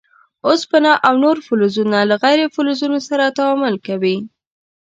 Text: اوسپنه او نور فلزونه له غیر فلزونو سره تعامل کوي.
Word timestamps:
اوسپنه 0.47 0.91
او 1.07 1.13
نور 1.23 1.37
فلزونه 1.47 1.99
له 2.09 2.15
غیر 2.23 2.39
فلزونو 2.55 2.99
سره 3.07 3.35
تعامل 3.37 3.75
کوي. 3.87 4.17